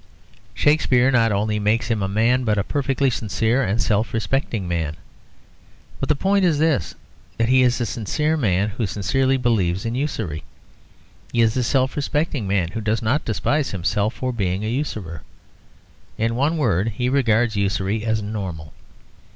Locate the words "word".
16.57-16.93